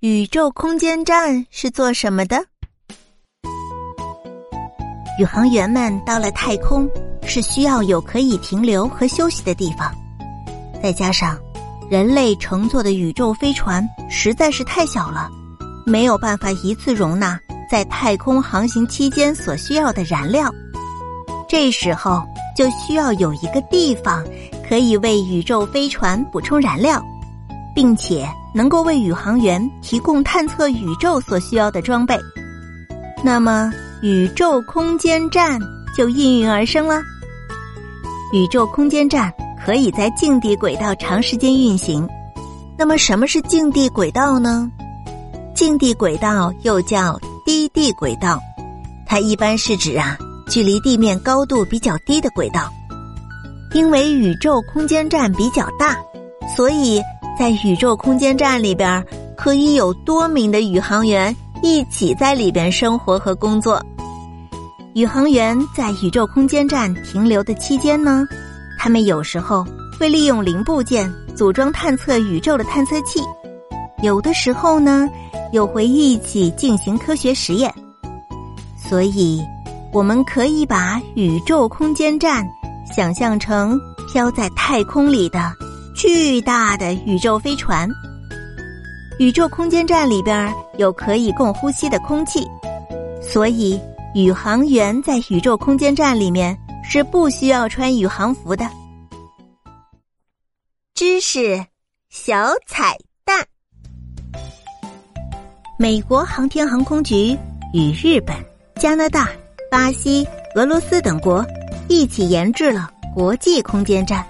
[0.00, 2.42] 宇宙空间站是做什么的？
[5.18, 6.88] 宇航员们到了太空
[7.22, 9.94] 是需要有可以停留和休息的地方，
[10.82, 11.38] 再加上
[11.90, 15.28] 人类乘坐的宇宙飞船实在是太小了，
[15.84, 17.38] 没有办法一次容纳
[17.70, 20.50] 在太空航行期间所需要的燃料。
[21.46, 22.26] 这时候
[22.56, 24.24] 就需要有一个地方
[24.66, 27.04] 可以为宇宙飞船补充燃料，
[27.80, 32.14] 并且能够为宇航员提供探测宇宙所需要的装备。
[33.24, 33.72] 那么。
[34.02, 35.58] 宇宙空间站
[35.94, 37.02] 就应运而生了。
[38.32, 39.30] 宇宙空间站
[39.62, 42.08] 可以在近地轨道长时间运行。
[42.78, 44.70] 那么，什么是近地轨道呢？
[45.54, 48.40] 近地轨道又叫低地轨道，
[49.06, 50.16] 它一般是指啊
[50.48, 52.72] 距离地面高度比较低的轨道。
[53.74, 55.98] 因为宇宙空间站比较大，
[56.56, 57.02] 所以
[57.40, 59.02] 在宇宙空间站里边
[59.34, 61.34] 可以有多名的宇航员。
[61.62, 63.82] 一起在里边生活和工作。
[64.94, 68.26] 宇航员在宇宙空间站停留的期间呢，
[68.78, 69.66] 他们有时候
[69.98, 73.20] 会利用零部件组装探测宇宙的探测器，
[74.02, 75.08] 有的时候呢
[75.52, 77.72] 又会一起进行科学实验。
[78.76, 79.42] 所以，
[79.94, 82.46] 我们可以把宇宙空间站
[82.94, 83.80] 想象成
[84.12, 85.52] 飘在太空里的
[86.02, 87.86] 巨大的宇宙飞船。
[89.18, 92.48] 宇宙空间站里边有可以供呼吸的空气，
[93.20, 93.78] 所以
[94.14, 98.66] 宇航员在宇宙空间站里面是不需要穿宇航服的。
[100.94, 101.62] 知识
[102.08, 103.46] 小彩蛋：
[105.78, 107.36] 美国航天航空局
[107.74, 108.34] 与日本、
[108.76, 109.28] 加拿大、
[109.70, 111.44] 巴西、俄罗斯等国
[111.90, 114.26] 一起研制了国际空间站。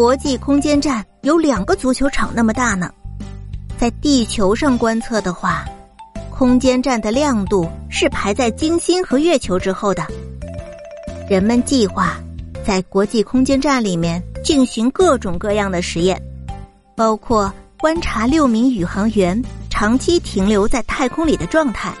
[0.00, 2.90] 国际空间站有两个足球场那么大呢。
[3.76, 5.62] 在地球上观测的话，
[6.30, 10.06] 空间站的亮度是排在金星和月球之后的。
[11.28, 12.16] 人们计划
[12.64, 16.18] 在国际空间站里面进行各种各样的实验，
[16.96, 19.38] 包括观察六名宇航员
[19.68, 21.92] 长期停留在太空里的状态，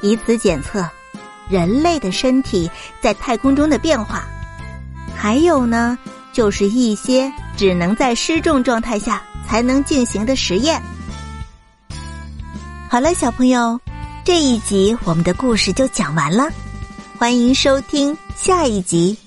[0.00, 0.82] 以此检测
[1.50, 2.70] 人类的身体
[3.02, 4.24] 在太空中的变化。
[5.14, 5.98] 还有呢，
[6.38, 10.80] 就是一些只能在失重状态下才能进行的实验。
[12.88, 13.80] 好了，小朋友，
[14.24, 16.48] 这一集我们的故事就讲完了，
[17.18, 19.18] 欢迎收听下一集。